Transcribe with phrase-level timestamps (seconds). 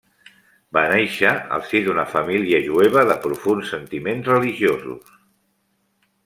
[0.77, 5.15] Va nàixer al si d'una família jueva de profunds sentiments religiosos.